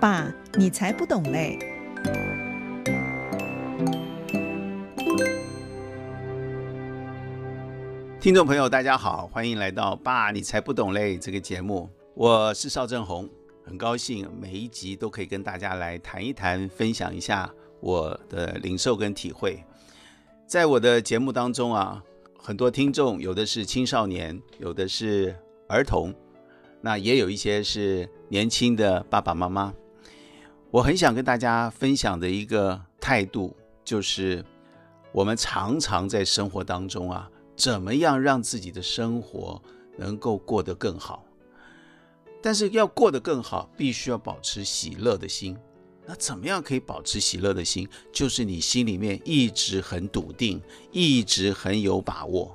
[0.00, 1.58] 爸，你才不懂嘞！
[8.20, 11.90] 听众朋友，大家好，欢迎来到《爸，你才不懂嘞》这个节目。
[12.14, 13.28] 我是邵正红，
[13.64, 19.64] 很高兴每一集都可以跟大家来谈一谈，分享一下我的领受跟体会。
[20.46, 22.00] 在我的节目当中啊，
[22.38, 25.34] 很多听众有的是青少年，有的是
[25.68, 26.14] 儿童，
[26.80, 29.74] 那也有一些是年轻的爸爸妈妈。
[30.70, 34.44] 我很想跟大家分享的一个态度，就是
[35.12, 39.60] 我们常常在生活当中啊，怎么样让自己的生活
[39.96, 41.24] 能够过得更好？
[42.42, 45.56] 但是要过得更好，必须要保持喜乐的心。
[46.04, 47.88] 那怎么样可以保持喜乐的心？
[48.12, 50.60] 就是你心里面一直很笃定，
[50.92, 52.54] 一直很有把握。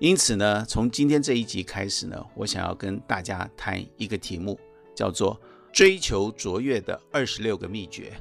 [0.00, 4.58] 因此呢，从今天这一集开始呢，我想要跟大家谈一个题目，
[4.96, 5.40] 叫做。
[5.74, 8.12] 追求卓越的二十六个秘诀，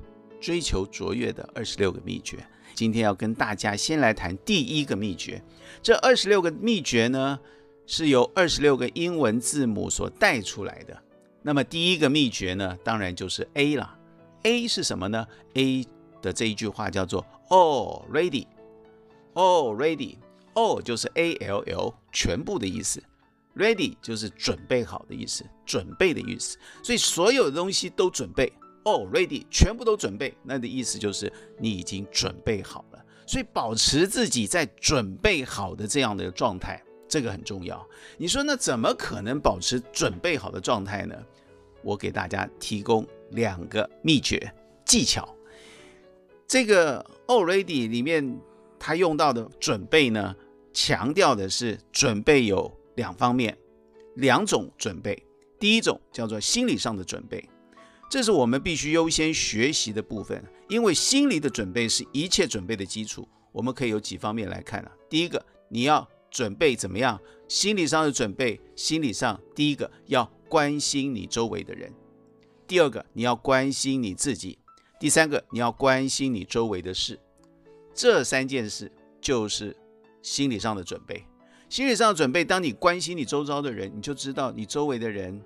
[0.41, 2.43] 追求卓越的二十六个秘诀。
[2.73, 5.39] 今天要跟大家先来谈第一个秘诀。
[5.79, 7.39] 这二十六个秘诀呢，
[7.85, 10.99] 是由二十六个英文字母所带出来的。
[11.43, 13.99] 那么第一个秘诀呢，当然就是 A 了。
[14.41, 15.85] A 是什么呢？A
[16.23, 23.03] 的这一句话叫做 All ready，All ready，All 就是 A L L 全部的意思。
[23.55, 26.57] Ready 就是准备好的意思，准备的意思。
[26.81, 28.51] 所以所有的东西都准备
[28.83, 33.05] 哦，Ready 全部都准备，那的意思就是你已经准备好了。
[33.27, 37.87] 所以保持自己在准备好的这样的状态，这个很重要。
[38.17, 41.15] 你说那怎么可能保持准备好的状态呢？
[41.83, 44.51] 我给大家提供两个秘诀
[44.83, 45.27] 技巧。
[46.47, 48.39] 这个 Already 里面
[48.79, 50.35] 他用到的准备呢，
[50.73, 52.71] 强调的是准备有。
[52.95, 53.57] 两方面，
[54.15, 55.21] 两种准备。
[55.59, 57.49] 第一种叫做心理上的准备，
[58.09, 63.27] 这是我们必须优先学习的部分，因为心理的准备是一切准备的基础。
[63.51, 64.91] 我们可以有几方面来看啊。
[65.09, 67.19] 第一个，你要准备怎么样？
[67.47, 71.93] 心理上的准备，心理上第一个要关心你周围的人，
[72.67, 74.57] 第二个你要关心你自己，
[74.99, 77.19] 第三个你要关心你周围的事。
[77.93, 79.75] 这三件事就是
[80.21, 81.23] 心理上的准备。
[81.73, 85.41] 心理上的准备，当你关心你周遭的人，你就知道你周围的人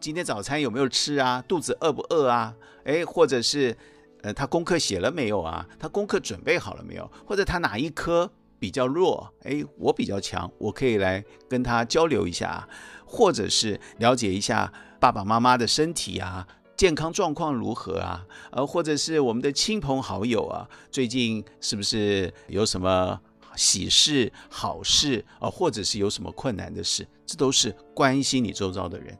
[0.00, 2.54] 今天早餐有没有吃啊，肚子饿不饿啊？
[2.84, 3.76] 诶，或者是
[4.22, 5.68] 呃，他功课写了没有啊？
[5.78, 7.06] 他功课准备好了没有？
[7.26, 9.30] 或者他哪一科比较弱？
[9.42, 12.66] 诶，我比较强，我可以来跟他交流一下，
[13.04, 18.24] 或者是了解一下爸爸妈妈的身体啊，健康状况如何啊？
[18.52, 23.20] 呃，或者是我们的亲朋好友啊，最近是不是有什么？
[23.60, 29.14] 喜事、好事啊，或者是有什么困难的事，这都是关心你周遭的人。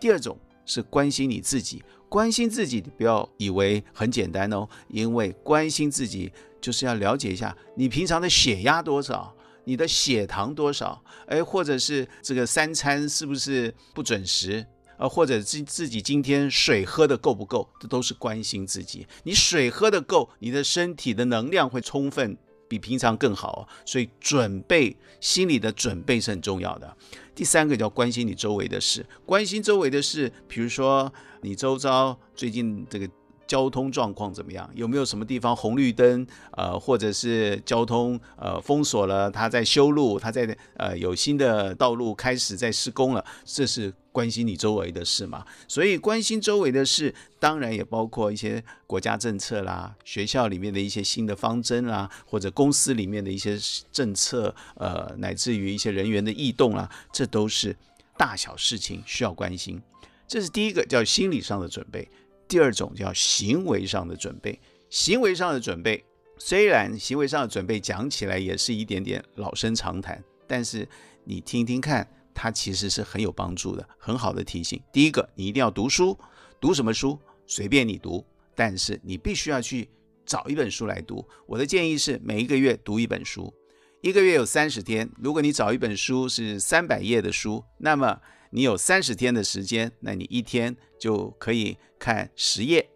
[0.00, 14.64] 第二种是关心你自己，关心自己，你不要以为很简单哦，因为关心自己就是要了解一下你平常的血压多少，你的血糖多少，哎，或者是这个三餐是不是不准时
[14.96, 19.06] 啊，或者自自己今天水喝得够不够，这都是关心自己。
[19.24, 22.38] 你水喝得够，你的身体的能量会充分。
[22.74, 26.96] 比平常更好，所以准备心理的准备是很重要的。
[27.34, 33.08] 第三个叫关心你周围的事，关心周围的事，比如说你周遭最近这个
[33.46, 34.68] 交通状况怎么样？
[34.74, 36.26] 有没有什么地方红绿灯？
[36.52, 43.92] 呃，或者是交通呃封锁了，他在修路，他在呃有新的道路开始在施工了，这是。
[44.14, 53.58] 关心你周围的事嘛，所以关心周围的事，当然也包括一些国家政策啦，学校里面的一些新的方针啦，或者公司里面的一些
[53.90, 57.74] 政策，呃，乃至于一些人员的异动啦，这都是
[58.16, 59.82] 大小事情需要关心。
[60.28, 62.08] 这是第一个叫心理上的准备，
[62.54, 64.60] 第二种叫行为上的准备。
[64.88, 66.04] 行为上的准备，
[66.38, 70.88] 虽然行为上的准备讲起来也是一点点老生常谈，但是
[71.24, 72.08] 你听听看。
[72.32, 74.80] 它其实是很有帮助的，很好的提醒。
[74.92, 76.16] 第一个，你一定要读书，
[76.60, 77.18] 读什么书？
[77.44, 78.24] 随便你读，
[78.54, 79.88] 但是你必须要去
[80.24, 81.26] 找一本书来读。
[81.46, 83.52] 我的建议是每一个月读一本书，
[84.00, 85.10] 一个月有三十天。
[85.16, 88.20] 如果你找一本书是三百页的书，那么
[88.54, 92.88] 你有三十天的时间，那你一天就可以看十页，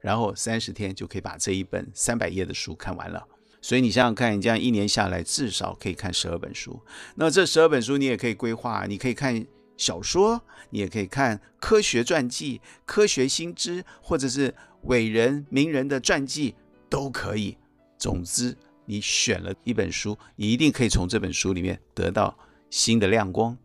[0.00, 3.24] 然后三十天就可以把这一本三百页的书看完了。
[3.62, 6.82] 所以你想想看，你这样一年下来至少可以看十二本书。
[7.14, 9.46] 那这十二本书你也可以规划，你可以看
[9.76, 14.52] 小说，你也可以看科学传记、科学新知，或者是
[14.82, 16.56] 伟人名人的传记
[16.90, 17.56] 都可以。
[17.96, 22.36] 总之，你选了一本书，你一定可以从这本书里面得到
[22.68, 23.56] 新的亮光。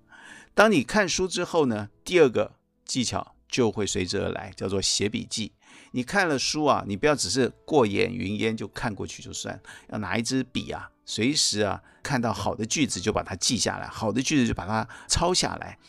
[0.60, 5.54] 当你看书之后呢，第二个技巧就会随之而来，叫做写笔记。
[5.92, 9.58] 你看了书啊，你不要只是过眼云烟就看过去就算，
[9.88, 15.80] 要拿一支笔啊，随时啊看到好的句子就把它记下来，好的句子就把它抄下来，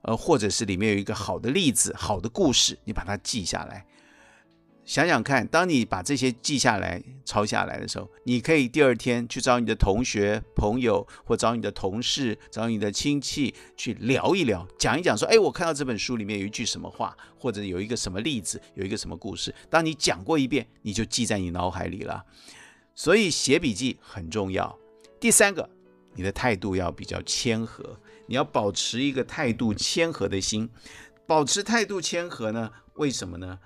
[0.00, 3.84] 呃，或者是里面有一个好的例子、好的故事，你把它记下来。
[4.88, 22.24] 想想看，当你把这些记下来、抄下来的时候，你可以第二天去找你的同学、朋友，或找你的同事、找你的亲戚去聊一聊，讲一讲，说：“哎，我看到这本书里面有一句什么话，或者有一个什么例子，有一个什么故事。”当你讲过一遍，你就记在你脑海里了。
[22.94, 24.74] 所以写笔记很重要。
[25.20, 25.68] 第三个，
[26.14, 30.70] 你的态度要比较谦和，你要保持一个态度谦和的心。
[31.26, 32.70] 保持态度谦和呢？
[32.94, 33.58] 为什么呢？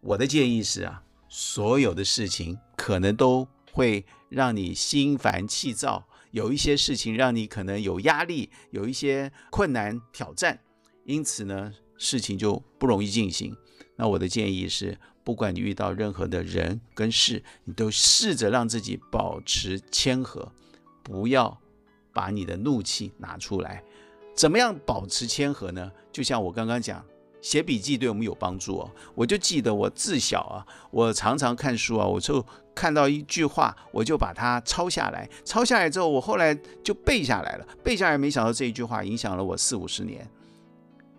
[0.00, 10.60] 我的建议是啊，所有的事情可能都会让你心烦气躁，有一些事情让你可能有压力，有一些困难挑战，
[11.04, 13.56] 因此呢，事情就不容易进行。
[13.96, 20.52] 那我的建议是，不管你遇到任何的人跟事，你都试着让自己保持谦和，
[21.02, 21.60] 不要
[22.12, 23.82] 把你的怒气拿出来。
[24.36, 25.90] 怎么样保持谦和呢？
[26.12, 27.04] 就像我刚刚讲。
[27.46, 28.90] 写笔记对我们有帮助哦。
[29.14, 32.44] 我就记得我自小啊，我常常看书啊，我就
[32.74, 35.30] 看到一句话，我就把它抄下来。
[35.44, 36.52] 抄下来之后，我后来
[36.82, 37.64] 就背下来了。
[37.84, 40.28] 背下来，没想到这一句话影响了我四五十年。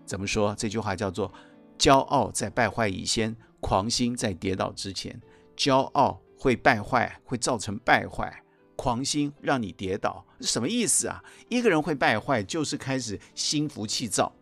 [0.05, 0.53] 怎么说？
[0.55, 1.31] 这句话叫做
[1.79, 5.21] “骄傲在败坏以先，狂心在跌倒之前”。
[5.55, 8.27] 骄傲会败坏，会造成败坏；
[8.75, 11.23] 狂心让你跌倒，什么意思啊？
[11.47, 14.33] 一个人会败坏，就是开始心浮气躁。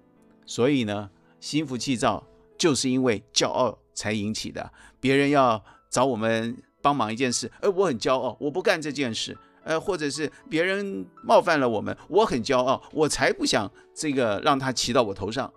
[0.47, 1.09] 所以呢，
[1.45, 2.23] 心浮气躁，
[2.57, 4.67] 就是因为骄傲才引起的。
[4.99, 9.37] 别人要找我们帮忙一件事，而我很骄傲，我不干这件事。
[9.63, 15.53] 呃，或者是别人冒犯了我们，我很骄傲，我才不想这个让他骑到我头上。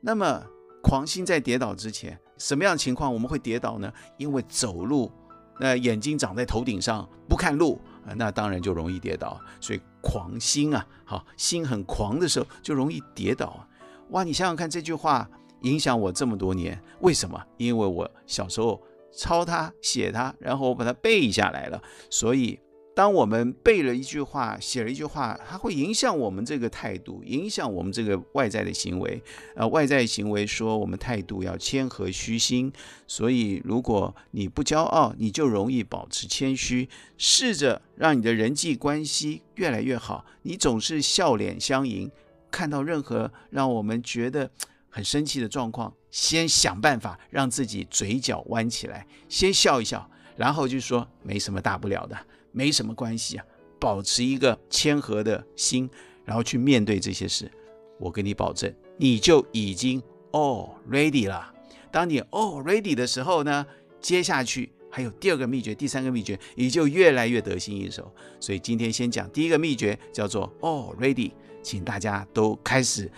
[0.00, 0.42] 那么，
[0.82, 3.92] 狂心在跌倒之前，什么样的情况我们会跌倒呢？
[4.16, 5.12] 因为走路，
[5.60, 9.38] 那、呃、眼睛长在头顶上，不看路，呃，那当然就容易跌倒。
[9.60, 13.68] 所以狂心啊，好，心很狂的时候就容易跌倒啊。
[14.10, 15.28] 哇，你想想看，这句话
[15.62, 17.42] 影响我这么多年，为什么？
[17.56, 18.80] 因为我小时候
[19.16, 21.82] 抄它、写它，然后我把它背下来了。
[22.10, 22.60] 所以，
[22.94, 29.20] 当我们背了一句话、写了一句话，它会影响我们这个态度，影响我们这个外在的行为。
[29.56, 32.72] 呃，外在行为说我们态度要谦和虚心。
[33.08, 36.88] 所以，如果你不骄傲，你就容易保持谦虚。
[37.16, 42.10] 试着让你的人际关系越来越好，你总是笑脸相迎。
[42.54, 44.48] 看到任何让我们觉得
[44.88, 52.16] 很生气的状况，先想办法让自己嘴角弯起来，先笑一笑，然后就说没什么大不了的，
[52.52, 53.44] 没什么关系啊，
[53.80, 55.90] 保持一个谦和的心，
[56.24, 57.50] 然后去面对这些事。
[57.98, 61.52] 我跟你保证，你就已经 all ready 了。
[61.90, 63.66] 当你 all ready 的时候呢，
[64.00, 68.14] 接下去还有第二个秘诀、第三个秘诀，你就越来越得心应手。
[68.38, 71.32] 所以今天先讲第一个秘诀，叫做 all ready。
[71.64, 73.10] 请大家都开始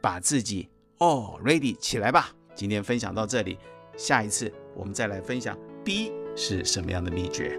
[0.00, 0.68] 把自己
[0.98, 2.30] all ready 起来吧。
[2.54, 3.58] 今天分享到这里，
[3.96, 7.58] 下一次我们再来分享 B 是什么样的秘诀。